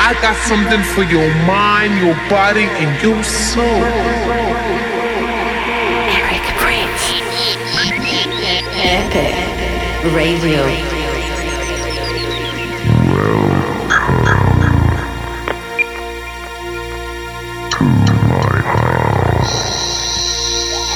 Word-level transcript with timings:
I 0.00 0.14
got 0.22 0.36
something 0.46 0.82
for 0.94 1.02
your 1.02 1.28
mind, 1.44 1.98
your 1.98 2.14
body, 2.30 2.64
and 2.64 3.02
your 3.02 3.22
soul. 3.22 3.82
Eric 6.16 6.42
Prydz. 6.56 7.04
Epic 8.80 9.34
Radio. 10.14 10.64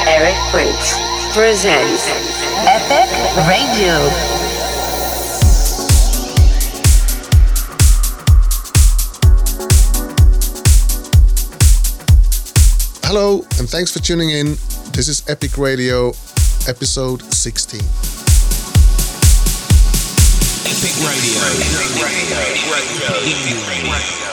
Eric 0.07 0.39
Prydz 0.51 0.89
presents 1.35 2.07
Epic 2.67 3.11
Radio. 3.49 4.32
Hello, 13.14 13.44
and 13.58 13.68
thanks 13.68 13.93
for 13.93 13.98
tuning 13.98 14.30
in. 14.30 14.57
This 14.96 15.07
is 15.07 15.22
Epic 15.29 15.58
Radio, 15.58 16.14
episode 16.66 17.21
16. 17.21 17.79
Epic 20.64 20.96
Radio. 21.04 21.36
Epic 22.40 22.72
Radio. 22.72 23.93
started 23.93 24.32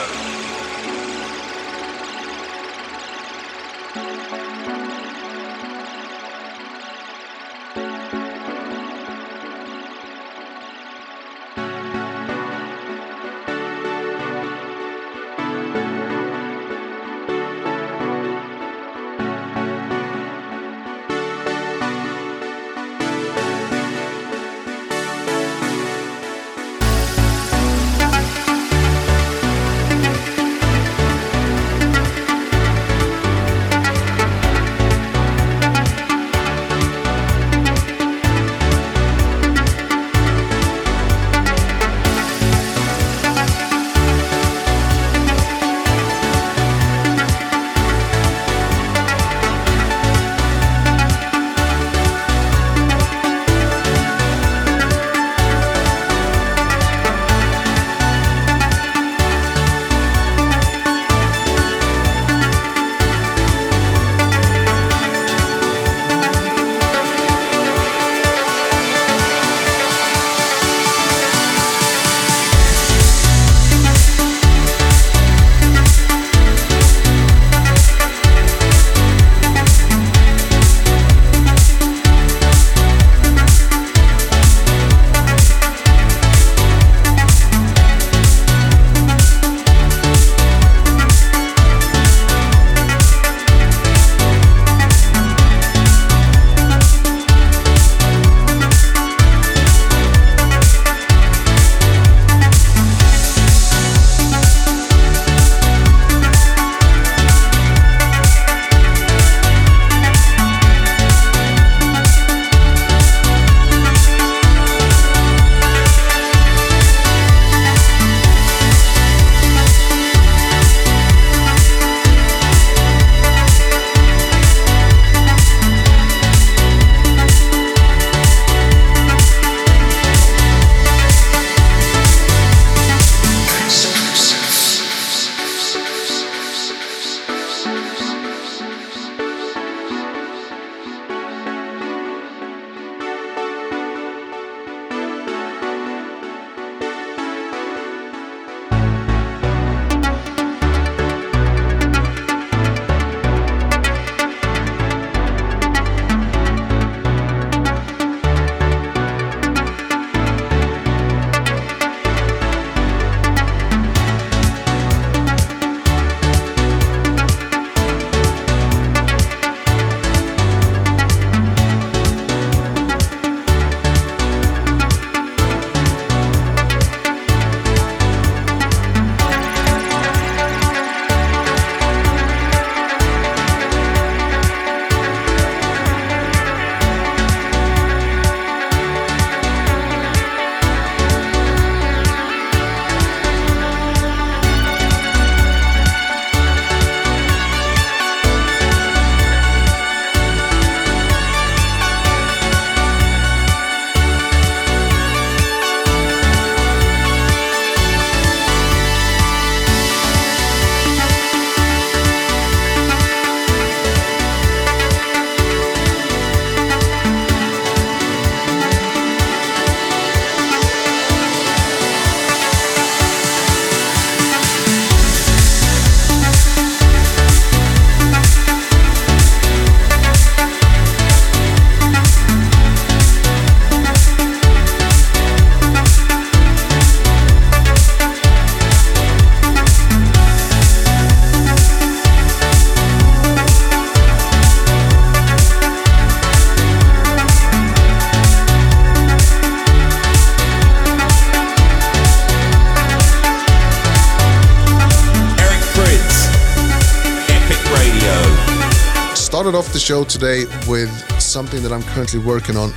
the 259.72 259.78
show 259.78 260.04
today 260.04 260.46
with 260.66 260.90
something 261.20 261.62
that 261.62 261.72
I'm 261.72 261.82
currently 261.82 262.18
working 262.18 262.56
on. 262.56 262.70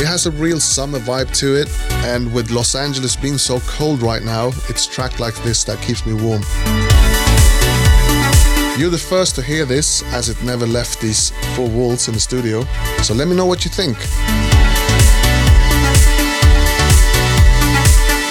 It 0.00 0.06
has 0.06 0.26
a 0.26 0.30
real 0.30 0.60
summer 0.60 1.00
vibe 1.00 1.36
to 1.38 1.56
it, 1.56 1.68
and 2.06 2.32
with 2.32 2.50
Los 2.50 2.74
Angeles 2.74 3.16
being 3.16 3.38
so 3.38 3.58
cold 3.60 4.00
right 4.00 4.22
now, 4.22 4.48
it's 4.68 4.86
track 4.86 5.18
like 5.18 5.34
this 5.42 5.64
that 5.64 5.80
keeps 5.82 6.06
me 6.06 6.12
warm. 6.12 6.42
You're 8.78 8.90
the 8.90 8.98
first 8.98 9.34
to 9.36 9.42
hear 9.42 9.64
this, 9.64 10.04
as 10.14 10.28
it 10.28 10.40
never 10.44 10.66
left 10.66 11.00
these 11.00 11.32
four 11.56 11.68
walls 11.68 12.06
in 12.06 12.14
the 12.14 12.20
studio, 12.20 12.64
so 13.02 13.12
let 13.14 13.26
me 13.26 13.34
know 13.34 13.46
what 13.46 13.64
you 13.64 13.70
think. 13.70 13.96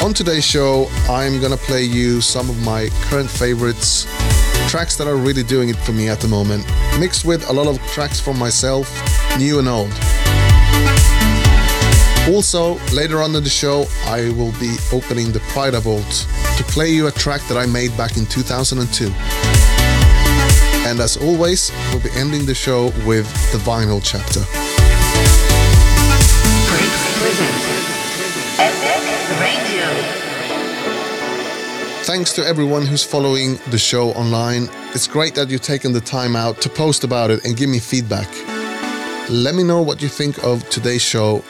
On 0.03 0.13
today's 0.13 0.45
show, 0.45 0.87
I'm 1.09 1.41
gonna 1.41 1.57
play 1.57 1.83
you 1.83 2.21
some 2.21 2.49
of 2.49 2.57
my 2.63 2.87
current 3.09 3.29
favorites, 3.29 4.05
tracks 4.67 4.97
that 4.97 5.07
are 5.07 5.15
really 5.15 5.43
doing 5.43 5.69
it 5.69 5.77
for 5.77 5.93
me 5.93 6.09
at 6.09 6.19
the 6.19 6.27
moment, 6.27 6.65
mixed 6.99 7.23
with 7.25 7.49
a 7.49 7.53
lot 7.53 7.67
of 7.67 7.81
tracks 7.87 8.19
from 8.19 8.37
myself, 8.37 8.91
new 9.37 9.59
and 9.59 9.67
old. 9.67 9.91
Also, 12.27 12.77
later 12.93 13.21
on 13.21 13.33
in 13.35 13.43
the 13.43 13.49
show, 13.49 13.85
I 14.05 14.29
will 14.31 14.51
be 14.59 14.75
opening 14.91 15.31
the 15.31 15.39
Pryda 15.51 15.79
Vault 15.79 16.27
to 16.57 16.63
play 16.65 16.89
you 16.89 17.07
a 17.07 17.11
track 17.11 17.41
that 17.47 17.57
I 17.57 17.65
made 17.65 17.95
back 17.95 18.17
in 18.17 18.25
2002. 18.25 19.05
And 20.89 20.99
as 20.99 21.15
always, 21.17 21.71
we'll 21.91 22.03
be 22.03 22.11
ending 22.15 22.45
the 22.45 22.55
show 22.55 22.85
with 23.05 23.27
the 23.53 23.59
vinyl 23.59 24.01
chapter. 24.03 24.41
Thanks 32.07 32.31
to 32.33 32.45
everyone 32.45 32.85
who's 32.85 33.03
following 33.03 33.59
the 33.69 33.77
show 33.77 34.11
online. 34.11 34.69
It's 34.95 35.07
great 35.07 35.35
that 35.35 35.49
you've 35.49 35.61
taken 35.61 35.91
the 35.91 36.01
time 36.01 36.35
out 36.35 36.61
to 36.61 36.69
post 36.69 37.03
about 37.03 37.29
it 37.31 37.43
and 37.43 37.55
give 37.55 37.69
me 37.69 37.79
feedback. 37.79 38.29
Let 39.29 39.55
me 39.55 39.63
know 39.63 39.81
what 39.81 40.01
you 40.01 40.07
think 40.07 40.41
of 40.43 40.67
today's 40.69 41.01
show 41.01 41.43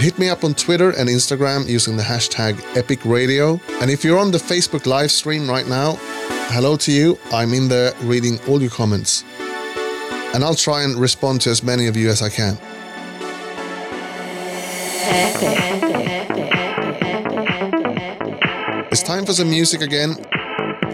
Hit 0.00 0.18
me 0.18 0.28
up 0.28 0.42
on 0.42 0.54
Twitter 0.54 0.90
and 0.90 1.08
Instagram 1.08 1.68
using 1.68 1.96
the 1.96 2.02
hashtag 2.02 2.60
Epic 2.76 3.04
Radio. 3.04 3.60
And 3.80 3.88
if 3.88 4.04
you're 4.04 4.18
on 4.18 4.32
the 4.32 4.38
Facebook 4.38 4.86
live 4.86 5.12
stream 5.12 5.48
right 5.48 5.68
now, 5.68 5.94
hello 6.50 6.76
to 6.78 6.90
you. 6.90 7.18
I'm 7.32 7.52
in 7.52 7.68
there 7.68 7.92
reading 8.00 8.40
all 8.48 8.60
your 8.60 8.70
comments. 8.70 9.22
And 10.34 10.42
I'll 10.42 10.56
try 10.56 10.82
and 10.82 10.96
respond 10.96 11.42
to 11.42 11.50
as 11.50 11.62
many 11.62 11.86
of 11.86 11.96
you 11.96 12.10
as 12.10 12.20
I 12.20 12.30
can. 12.30 12.58
It's 18.92 19.02
time 19.02 19.24
for 19.24 19.32
some 19.32 19.48
music 19.48 19.80
again. 19.80 20.14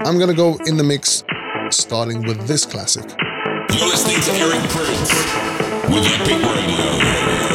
I'm 0.07 0.21
gonna 0.21 0.33
go 0.33 0.57
in 0.67 0.77
the 0.77 0.85
mix, 0.85 1.25
starting 1.71 2.23
with 2.23 2.47
this 2.47 2.65
classic. 2.65 3.03
You're 3.73 3.89
listening 3.89 4.21
to 4.21 4.31
Eric 4.39 4.61
Prydz 4.71 5.91
with 5.93 6.07
Epic 6.07 6.39
Radio. 6.55 7.48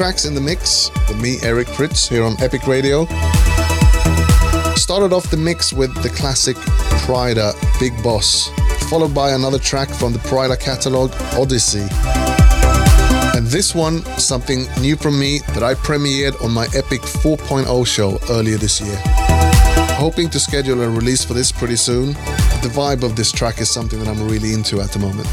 Tracks 0.00 0.24
in 0.24 0.34
the 0.34 0.40
mix 0.40 0.90
with 1.10 1.20
me, 1.20 1.36
Eric 1.42 1.68
Prydz, 1.68 2.08
here 2.08 2.24
on 2.24 2.34
Epic 2.40 2.66
Radio. 2.66 3.04
Started 4.74 5.12
off 5.12 5.30
the 5.30 5.36
mix 5.36 5.74
with 5.74 5.94
the 6.02 6.08
classic 6.08 6.56
Pryda 7.04 7.52
Big 7.78 7.92
Boss, 8.02 8.48
followed 8.88 9.14
by 9.14 9.32
another 9.32 9.58
track 9.58 9.90
from 9.90 10.14
the 10.14 10.18
Pryda 10.20 10.58
catalog, 10.58 11.12
Odyssey. 11.34 11.86
And 13.36 13.46
this 13.46 13.74
one, 13.74 14.02
something 14.16 14.64
new 14.80 14.96
from 14.96 15.18
me 15.18 15.40
that 15.48 15.62
I 15.62 15.74
premiered 15.74 16.42
on 16.42 16.50
my 16.50 16.64
Epic 16.74 17.02
4.0 17.02 17.86
show 17.86 18.18
earlier 18.30 18.56
this 18.56 18.80
year. 18.80 18.96
Hoping 19.98 20.30
to 20.30 20.40
schedule 20.40 20.80
a 20.80 20.88
release 20.88 21.22
for 21.22 21.34
this 21.34 21.52
pretty 21.52 21.76
soon. 21.76 22.14
The 22.62 22.70
vibe 22.72 23.02
of 23.02 23.16
this 23.16 23.30
track 23.30 23.60
is 23.60 23.68
something 23.68 23.98
that 23.98 24.08
I'm 24.08 24.26
really 24.26 24.54
into 24.54 24.80
at 24.80 24.92
the 24.92 24.98
moment. 24.98 25.28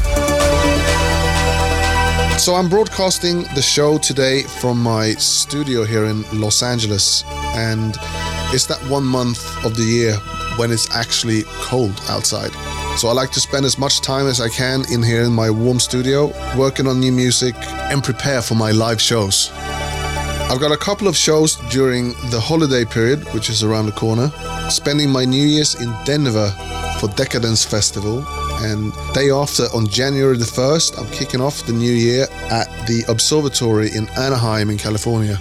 So 2.38 2.54
I'm 2.54 2.68
broadcasting 2.68 3.42
the 3.56 3.60
show 3.60 3.98
today 3.98 4.44
from 4.44 4.80
my 4.80 5.10
studio 5.14 5.84
here 5.84 6.04
in 6.04 6.22
Los 6.32 6.62
Angeles, 6.62 7.24
and 7.56 7.96
it's 8.54 8.66
that 8.66 8.78
one 8.88 9.04
month 9.04 9.40
of 9.64 9.76
the 9.76 9.82
year 9.82 10.14
when 10.56 10.70
it's 10.70 10.88
actually 10.94 11.42
cold 11.62 12.00
outside. 12.08 12.52
So 12.96 13.08
I 13.08 13.12
like 13.12 13.32
to 13.32 13.40
spend 13.40 13.66
as 13.66 13.76
much 13.76 14.02
time 14.02 14.28
as 14.28 14.40
I 14.40 14.48
can 14.50 14.84
in 14.90 15.02
here 15.02 15.24
in 15.24 15.32
my 15.32 15.50
warm 15.50 15.80
studio, 15.80 16.32
working 16.56 16.86
on 16.86 17.00
new 17.00 17.10
music 17.10 17.56
and 17.90 18.04
prepare 18.04 18.40
for 18.40 18.54
my 18.54 18.70
live 18.70 19.00
shows. 19.00 19.50
I've 19.52 20.60
got 20.60 20.70
a 20.70 20.76
couple 20.76 21.08
of 21.08 21.16
shows 21.16 21.56
during 21.70 22.12
the 22.30 22.40
holiday 22.40 22.84
period, 22.84 23.24
which 23.34 23.50
is 23.50 23.64
around 23.64 23.86
the 23.86 23.92
corner, 23.92 24.30
spending 24.70 25.10
my 25.10 25.24
New 25.24 25.44
Year's 25.44 25.74
in 25.74 25.92
Denver 26.04 26.50
for 27.00 27.08
Decadence 27.08 27.64
Festival 27.64 28.24
and 28.60 28.92
day 29.14 29.30
after, 29.30 29.64
on 29.74 29.86
January 29.86 30.36
the 30.36 30.44
1st, 30.44 30.98
I'm 30.98 31.10
kicking 31.10 31.40
off 31.40 31.66
the 31.66 31.72
new 31.72 31.92
year 31.92 32.26
at 32.50 32.66
the 32.86 33.04
Observatory 33.08 33.90
in 33.94 34.08
Anaheim, 34.10 34.70
in 34.70 34.78
California. 34.78 35.38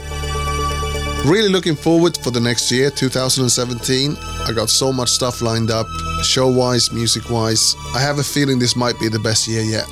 Really 1.26 1.50
looking 1.50 1.76
forward 1.76 2.18
for 2.18 2.32
the 2.32 2.40
next 2.40 2.72
year, 2.72 2.90
2017. 2.90 4.16
I 4.46 4.52
got 4.54 4.70
so 4.70 4.94
much 4.94 5.10
stuff 5.10 5.42
lined 5.42 5.72
up, 5.72 5.88
show 6.24 6.48
wise, 6.48 6.92
music 6.92 7.30
wise. 7.30 7.76
I 7.94 8.00
have 8.00 8.20
a 8.20 8.24
feeling 8.24 8.60
this 8.60 8.76
might 8.76 9.00
be 9.00 9.10
the 9.10 9.20
best 9.20 9.48
year 9.48 9.64
yet. 9.64 9.88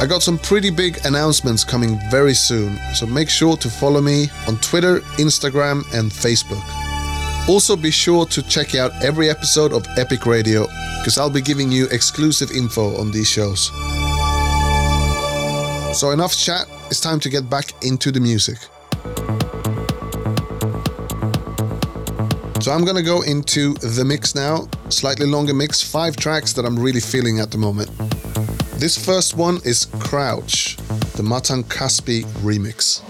I 0.00 0.06
got 0.06 0.22
some 0.22 0.38
pretty 0.38 0.70
big 0.70 0.98
announcements 1.04 1.64
coming 1.64 1.98
very 2.10 2.34
soon, 2.34 2.78
so 2.94 3.06
make 3.06 3.30
sure 3.30 3.56
to 3.56 3.70
follow 3.70 4.02
me 4.02 4.28
on 4.46 4.58
Twitter, 4.58 5.00
Instagram, 5.18 5.82
and 5.94 6.10
Facebook. 6.10 6.85
Also, 7.48 7.76
be 7.76 7.92
sure 7.92 8.26
to 8.26 8.42
check 8.42 8.74
out 8.74 8.90
every 9.04 9.30
episode 9.30 9.72
of 9.72 9.86
Epic 9.96 10.26
Radio 10.26 10.66
because 10.98 11.16
I'll 11.16 11.30
be 11.30 11.40
giving 11.40 11.70
you 11.70 11.86
exclusive 11.92 12.50
info 12.50 12.96
on 12.96 13.12
these 13.12 13.28
shows. 13.28 13.68
So, 15.96 16.10
enough 16.10 16.36
chat, 16.36 16.66
it's 16.90 17.00
time 17.00 17.20
to 17.20 17.30
get 17.30 17.48
back 17.48 17.72
into 17.84 18.10
the 18.10 18.18
music. 18.18 18.58
So, 22.60 22.72
I'm 22.72 22.84
gonna 22.84 23.00
go 23.00 23.22
into 23.22 23.74
the 23.74 24.04
mix 24.04 24.34
now, 24.34 24.68
slightly 24.88 25.26
longer 25.26 25.54
mix, 25.54 25.80
five 25.80 26.16
tracks 26.16 26.52
that 26.54 26.64
I'm 26.64 26.76
really 26.76 26.98
feeling 27.00 27.38
at 27.38 27.52
the 27.52 27.58
moment. 27.58 27.90
This 28.80 28.98
first 28.98 29.36
one 29.36 29.60
is 29.64 29.84
Crouch, 30.00 30.76
the 31.14 31.22
Matan 31.22 31.62
Caspi 31.62 32.24
remix. 32.42 33.05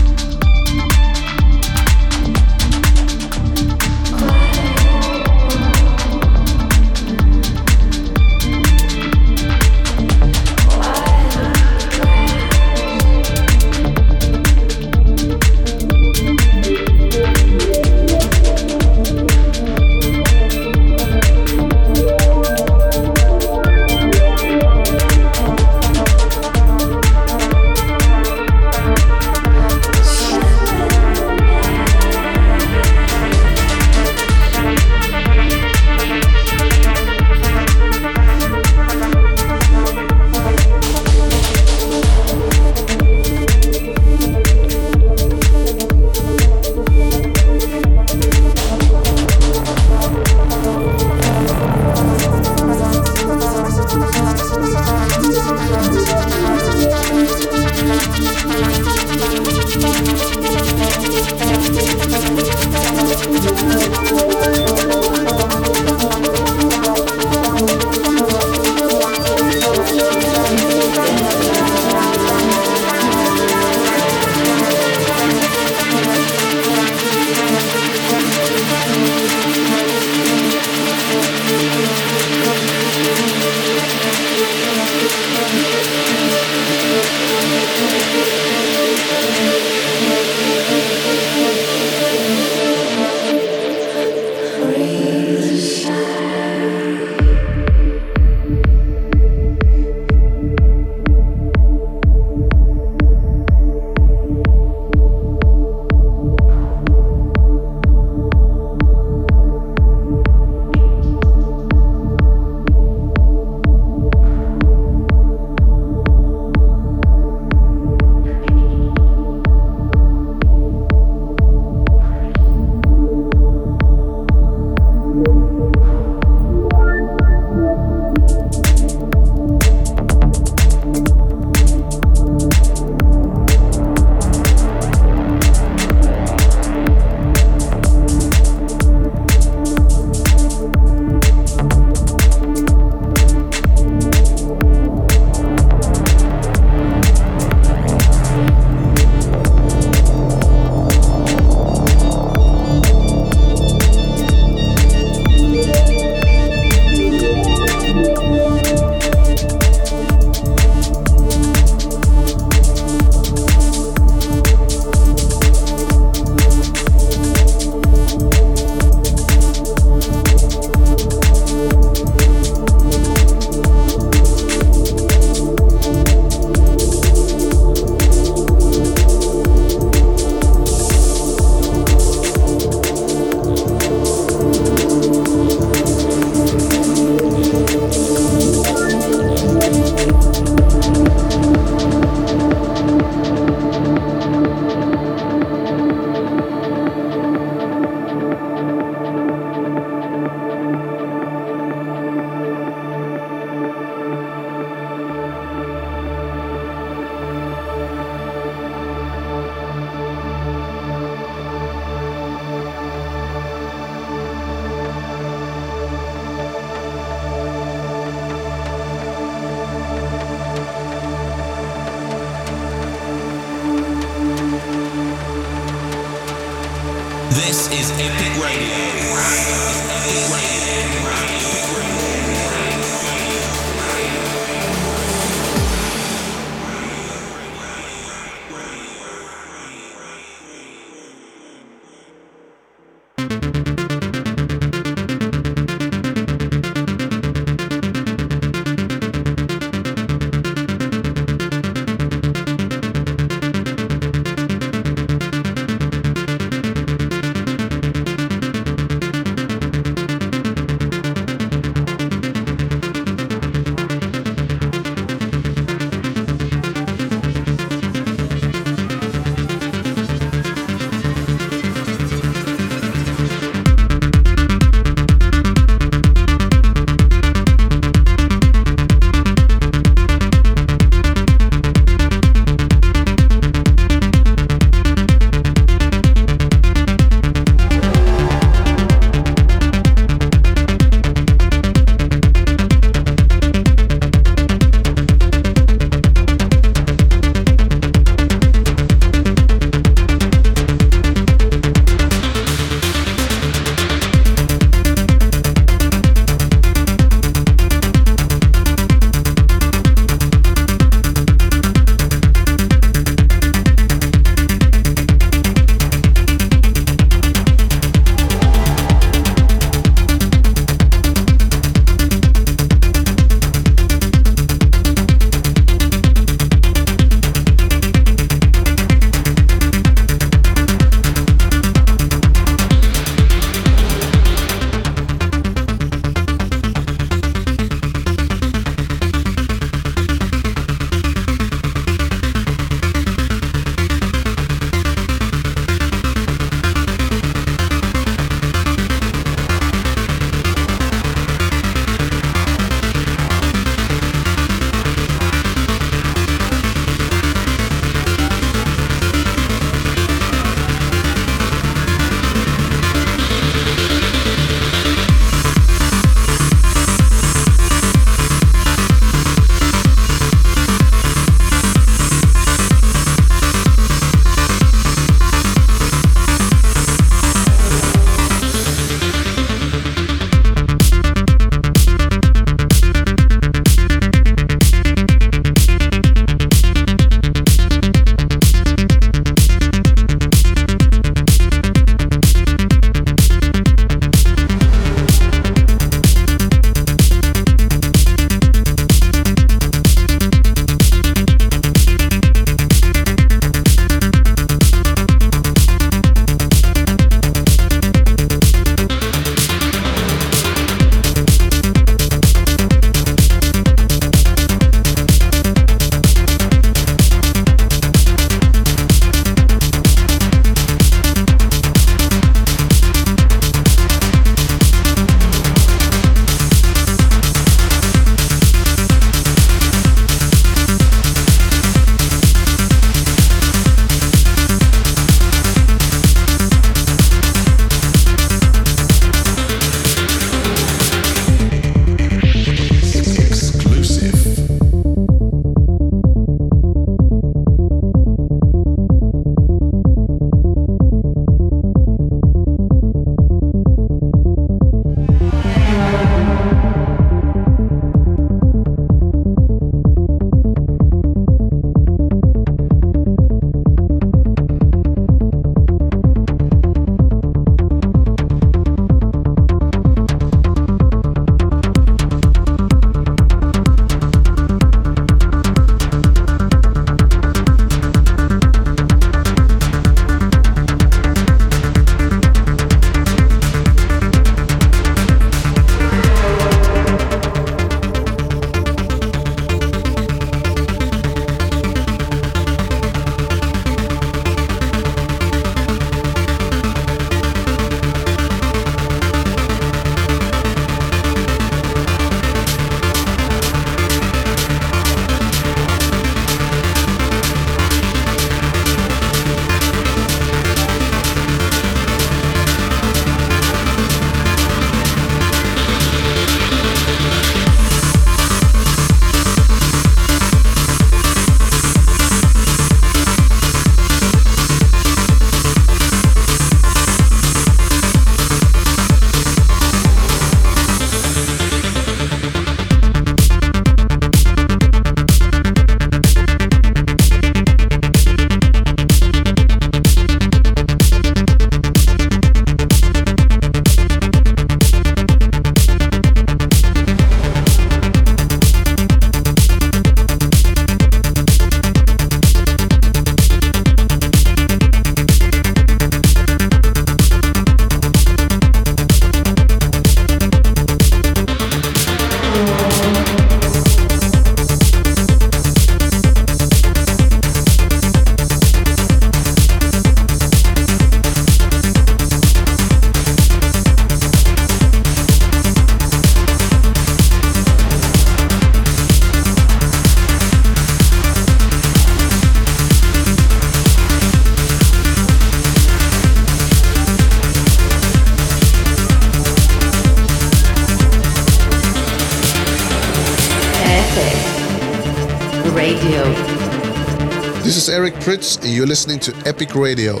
And 598.06 598.46
you're 598.46 598.66
listening 598.66 598.98
to 599.00 599.14
Epic 599.26 599.54
Radio. 599.54 600.00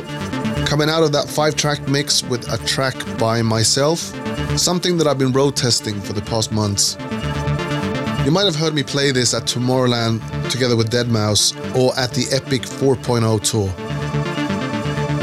Coming 0.64 0.88
out 0.88 1.02
of 1.02 1.12
that 1.12 1.28
five 1.28 1.54
track 1.54 1.86
mix 1.86 2.22
with 2.22 2.50
a 2.50 2.56
track 2.66 2.94
by 3.18 3.42
myself, 3.42 3.98
something 4.58 4.96
that 4.96 5.06
I've 5.06 5.18
been 5.18 5.32
road 5.32 5.54
testing 5.54 6.00
for 6.00 6.14
the 6.14 6.22
past 6.22 6.50
months. 6.50 6.96
You 8.24 8.30
might 8.30 8.46
have 8.46 8.56
heard 8.56 8.72
me 8.72 8.82
play 8.82 9.12
this 9.12 9.34
at 9.34 9.42
Tomorrowland 9.42 10.20
together 10.50 10.76
with 10.76 10.90
Deadmau5 10.90 11.76
or 11.76 11.96
at 11.98 12.12
the 12.12 12.26
Epic 12.32 12.62
4.0 12.62 13.42
tour. 13.42 13.68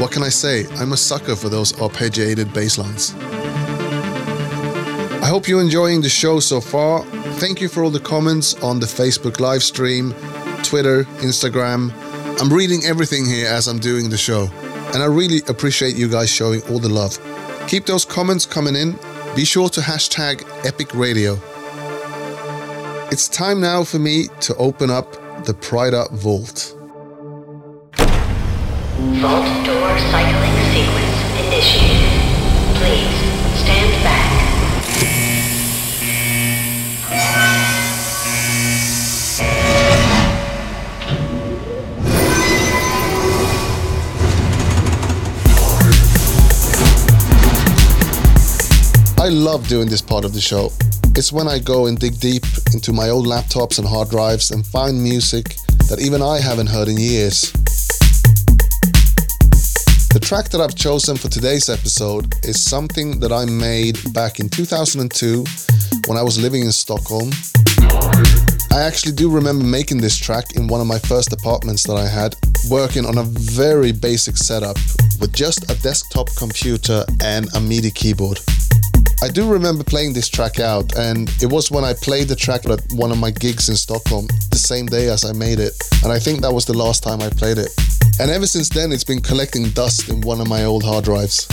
What 0.00 0.12
can 0.12 0.22
I 0.22 0.28
say? 0.28 0.66
I'm 0.76 0.92
a 0.92 0.96
sucker 0.96 1.34
for 1.34 1.48
those 1.48 1.72
arpeggiated 1.72 2.54
bass 2.54 2.78
lines. 2.78 3.12
I 5.20 5.26
hope 5.26 5.48
you're 5.48 5.60
enjoying 5.60 6.00
the 6.00 6.08
show 6.08 6.38
so 6.38 6.60
far. 6.60 7.04
Thank 7.40 7.60
you 7.60 7.68
for 7.68 7.82
all 7.82 7.90
the 7.90 7.98
comments 8.00 8.54
on 8.62 8.78
the 8.78 8.86
Facebook 8.86 9.40
live 9.40 9.64
stream, 9.64 10.14
Twitter, 10.62 11.04
Instagram. 11.20 11.92
I'm 12.40 12.52
reading 12.52 12.84
everything 12.84 13.26
here 13.26 13.48
as 13.48 13.66
I'm 13.66 13.80
doing 13.80 14.10
the 14.10 14.16
show, 14.16 14.48
and 14.94 15.02
I 15.02 15.06
really 15.06 15.42
appreciate 15.48 15.96
you 15.96 16.08
guys 16.08 16.30
showing 16.30 16.62
all 16.70 16.78
the 16.78 16.88
love. 16.88 17.18
Keep 17.66 17.86
those 17.86 18.04
comments 18.04 18.46
coming 18.46 18.76
in. 18.76 18.96
Be 19.34 19.44
sure 19.44 19.68
to 19.70 19.80
hashtag 19.80 20.44
Epic 20.64 20.94
Radio. 20.94 21.36
It's 23.10 23.28
time 23.28 23.60
now 23.60 23.82
for 23.82 23.98
me 23.98 24.28
to 24.42 24.54
open 24.54 24.88
up 24.88 25.12
the 25.46 25.52
Pryda 25.52 26.12
Vault. 26.12 26.76
Vault 29.18 29.66
door 29.66 29.98
cycling 29.98 30.56
sequence 30.70 31.18
initiated. 31.44 32.20
Please 32.78 33.62
stand 33.62 34.04
back. 34.04 34.27
I 49.28 49.30
love 49.30 49.68
doing 49.68 49.90
this 49.90 50.00
part 50.00 50.24
of 50.24 50.32
the 50.32 50.40
show. 50.40 50.72
It's 51.14 51.30
when 51.30 51.46
I 51.48 51.58
go 51.58 51.84
and 51.84 51.98
dig 51.98 52.18
deep 52.18 52.44
into 52.72 52.94
my 52.94 53.10
old 53.10 53.26
laptops 53.26 53.78
and 53.78 53.86
hard 53.86 54.08
drives 54.08 54.52
and 54.52 54.66
find 54.66 55.02
music 55.02 55.54
that 55.90 55.98
even 56.00 56.22
I 56.22 56.40
haven't 56.40 56.68
heard 56.68 56.88
in 56.88 56.96
years. 56.96 57.52
The 60.14 60.18
track 60.18 60.48
that 60.48 60.62
I've 60.62 60.74
chosen 60.74 61.18
for 61.18 61.28
today's 61.28 61.68
episode 61.68 62.36
is 62.42 62.64
something 62.64 63.20
that 63.20 63.30
I 63.30 63.44
made 63.44 63.98
back 64.14 64.40
in 64.40 64.48
2002 64.48 65.44
when 66.06 66.16
I 66.16 66.22
was 66.22 66.40
living 66.40 66.62
in 66.62 66.72
Stockholm. 66.72 67.30
I 68.72 68.80
actually 68.80 69.12
do 69.12 69.30
remember 69.30 69.62
making 69.62 69.98
this 69.98 70.16
track 70.16 70.56
in 70.56 70.68
one 70.68 70.80
of 70.80 70.86
my 70.86 70.98
first 71.00 71.34
apartments 71.34 71.82
that 71.82 71.98
I 71.98 72.08
had, 72.08 72.34
working 72.70 73.04
on 73.04 73.18
a 73.18 73.24
very 73.24 73.92
basic 73.92 74.38
setup 74.38 74.78
with 75.20 75.34
just 75.34 75.70
a 75.70 75.78
desktop 75.82 76.34
computer 76.34 77.04
and 77.22 77.46
a 77.54 77.60
MIDI 77.60 77.90
keyboard. 77.90 78.40
I 79.20 79.28
do 79.28 79.50
remember 79.50 79.82
playing 79.82 80.12
this 80.12 80.28
track 80.28 80.60
out, 80.60 80.96
and 80.96 81.28
it 81.42 81.46
was 81.46 81.72
when 81.72 81.82
I 81.82 81.92
played 81.92 82.28
the 82.28 82.36
track 82.36 82.64
at 82.66 82.80
one 82.92 83.10
of 83.10 83.18
my 83.18 83.32
gigs 83.32 83.68
in 83.68 83.74
Stockholm 83.74 84.28
the 84.50 84.58
same 84.58 84.86
day 84.86 85.08
as 85.08 85.24
I 85.24 85.32
made 85.32 85.58
it, 85.58 85.72
and 86.04 86.12
I 86.12 86.20
think 86.20 86.40
that 86.42 86.52
was 86.52 86.64
the 86.64 86.78
last 86.78 87.02
time 87.02 87.20
I 87.20 87.28
played 87.28 87.58
it. 87.58 87.70
And 88.20 88.30
ever 88.30 88.46
since 88.46 88.68
then, 88.68 88.92
it's 88.92 89.02
been 89.02 89.20
collecting 89.20 89.70
dust 89.70 90.08
in 90.08 90.20
one 90.20 90.40
of 90.40 90.48
my 90.48 90.64
old 90.64 90.84
hard 90.84 91.04
drives. 91.04 91.48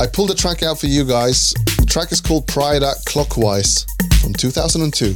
I 0.00 0.08
pulled 0.08 0.30
the 0.30 0.34
track 0.34 0.64
out 0.64 0.80
for 0.80 0.86
you 0.86 1.04
guys. 1.04 1.54
The 1.78 1.86
track 1.86 2.10
is 2.10 2.20
called 2.20 2.48
Pryda 2.48 3.04
Clockwise 3.04 3.86
from 4.20 4.32
2002. 4.32 5.14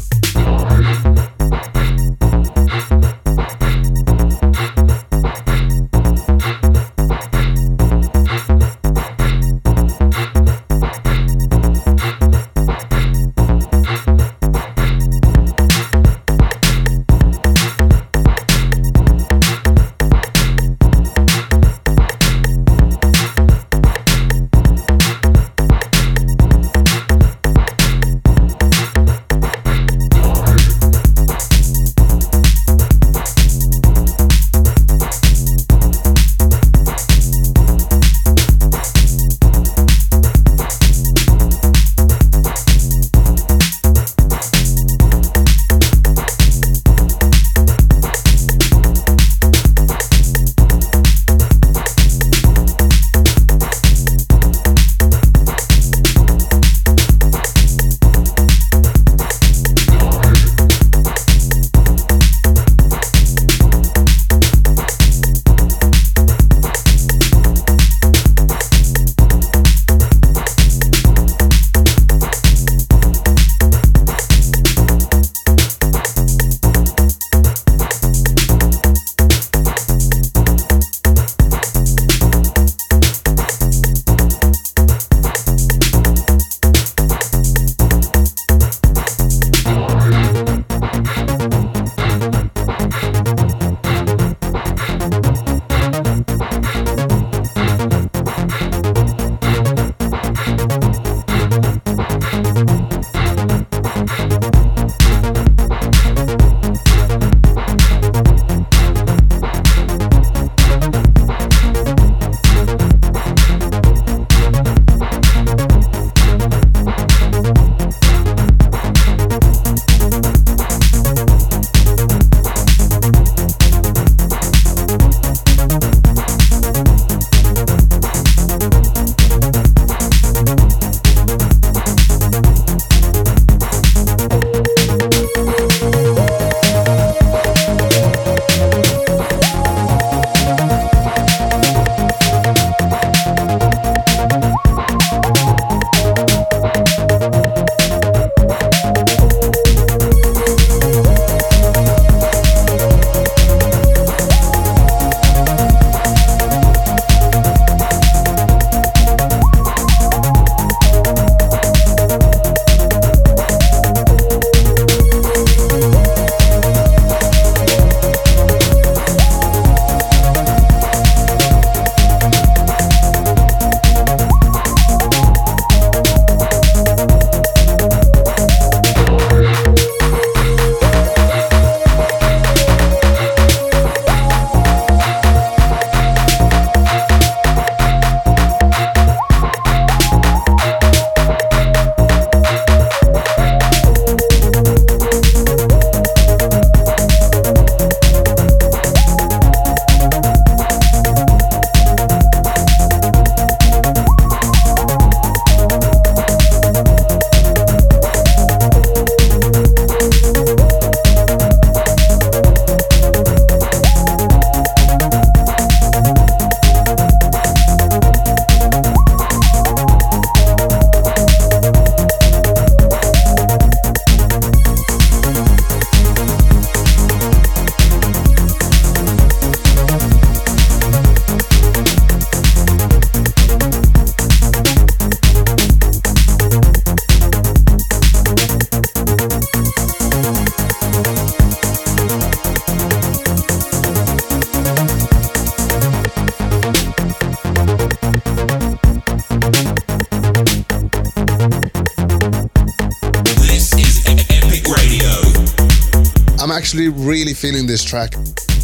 Actually 256.58 256.88
really 256.88 257.34
feeling 257.34 257.68
this 257.68 257.84
track. 257.84 258.14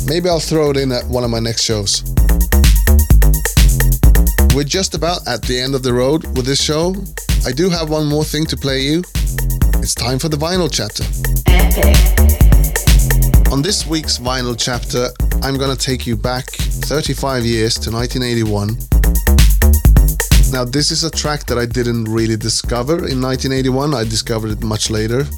Maybe 0.05 0.29
I'll 0.29 0.41
throw 0.41 0.71
it 0.71 0.77
in 0.77 0.91
at 0.91 1.07
one 1.07 1.23
of 1.23 1.31
my 1.31 1.39
next 1.39 1.63
shows. 1.63 2.03
We're 4.53 4.67
just 4.67 4.97
about 4.97 5.21
at 5.29 5.43
the 5.43 5.61
end 5.61 5.77
of 5.77 5.85
the 5.85 5.93
road 5.93 6.25
with 6.37 6.45
this 6.45 6.61
show. 6.61 6.97
I 7.47 7.53
do 7.53 7.71
have 7.71 7.91
one 7.91 8.07
more 8.09 8.25
thing 8.25 8.47
to 8.47 8.57
play 8.57 8.81
you. 8.81 9.05
It's 9.77 9.95
time 9.95 10.19
for 10.19 10.29
the 10.29 10.37
vinyl 10.37 10.69
chapter. 10.69 11.05
On 13.53 13.63
this 13.63 13.87
week's 13.87 14.19
vinyl 14.19 14.57
chapter, 14.59 15.07
I'm 15.45 15.57
gonna 15.57 15.77
take 15.77 16.05
you 16.05 16.17
back 16.17 16.47
35 16.51 17.45
years 17.45 17.75
to 17.75 17.93
1981. 17.93 18.77
Now, 20.51 20.65
this 20.65 20.91
is 20.91 21.05
a 21.05 21.11
track 21.11 21.47
that 21.47 21.59
I 21.59 21.67
didn't 21.67 22.07
really 22.07 22.37
discover 22.37 23.07
in 23.07 23.23
1981, 23.23 23.95
I 23.95 24.03
discovered 24.03 24.51
it 24.51 24.65
much 24.65 24.91
later. 24.91 25.29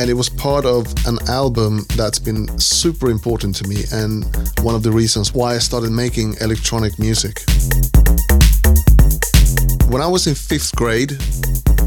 And 0.00 0.08
it 0.08 0.14
was 0.14 0.28
part 0.28 0.64
of 0.64 0.86
an 1.06 1.18
album 1.28 1.84
that's 1.96 2.18
been 2.18 2.46
super 2.58 3.10
important 3.10 3.56
to 3.56 3.68
me 3.68 3.84
and 3.92 4.24
one 4.62 4.74
of 4.74 4.82
the 4.82 4.92
reasons 4.92 5.34
why 5.34 5.54
I 5.54 5.58
started 5.58 5.90
making 5.90 6.36
electronic 6.40 6.98
music. 6.98 7.42
When 9.88 10.02
I 10.02 10.06
was 10.06 10.26
in 10.26 10.34
fifth 10.34 10.76
grade, 10.76 11.18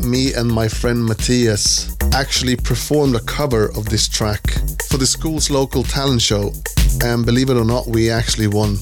me 0.04 0.34
and 0.34 0.50
my 0.50 0.68
friend 0.68 1.06
Matthias 1.06 1.96
actually 2.14 2.56
performed 2.56 3.16
a 3.16 3.20
cover 3.22 3.66
of 3.78 3.86
this 3.86 4.08
track 4.10 4.42
for 4.90 4.98
the 4.98 5.06
school's 5.06 5.50
local 5.50 5.84
talent 5.84 6.22
show, 6.22 6.52
and 7.04 7.26
believe 7.26 7.50
it 7.50 7.58
or 7.58 7.64
not, 7.64 7.88
we 7.88 8.10
actually 8.10 8.48
won. 8.48 8.78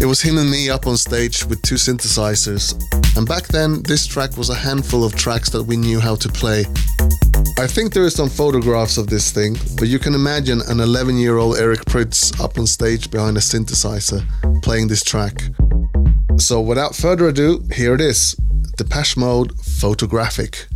It 0.00 0.06
was 0.06 0.20
him 0.20 0.38
and 0.38 0.50
me 0.50 0.68
up 0.70 0.86
on 0.86 0.96
stage 0.96 1.44
with 1.44 1.62
two 1.62 1.76
synthesizers, 1.76 2.74
and 3.16 3.26
back 3.26 3.46
then, 3.48 3.82
this 3.82 4.06
track 4.06 4.36
was 4.36 4.50
a 4.50 4.54
handful 4.54 5.04
of 5.04 5.14
tracks 5.14 5.50
that 5.50 5.62
we 5.62 5.76
knew 5.76 6.00
how 6.00 6.16
to 6.16 6.28
play. 6.28 6.64
I 7.58 7.66
think 7.66 7.92
there 7.92 8.04
is 8.04 8.14
some 8.14 8.28
photographs 8.28 8.98
of 8.98 9.06
this 9.08 9.30
thing, 9.30 9.56
but 9.78 9.88
you 9.88 9.98
can 9.98 10.14
imagine 10.14 10.60
an 10.68 10.80
11 10.80 11.16
year 11.16 11.38
old 11.38 11.56
Eric 11.56 11.80
Prydz 11.86 12.38
up 12.40 12.58
on 12.58 12.66
stage 12.66 13.10
behind 13.10 13.36
a 13.36 13.40
synthesizer 13.40 14.22
playing 14.62 14.88
this 14.88 15.02
track. 15.02 15.42
So 16.38 16.60
without 16.60 16.94
further 16.94 17.28
ado, 17.28 17.62
here 17.72 17.94
it 17.94 18.00
is 18.00 18.36
Depeche 18.76 19.16
Mode 19.16 19.58
Photographic. 19.60 20.66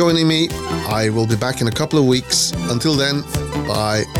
Joining 0.00 0.26
me. 0.26 0.48
I 0.88 1.10
will 1.10 1.26
be 1.26 1.36
back 1.36 1.60
in 1.60 1.68
a 1.68 1.70
couple 1.70 1.98
of 1.98 2.06
weeks. 2.06 2.52
Until 2.70 2.94
then, 2.94 3.20
bye. 3.68 4.19